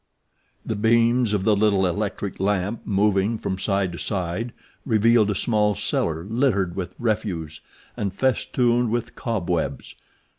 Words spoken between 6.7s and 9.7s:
with refuse and festooned with cob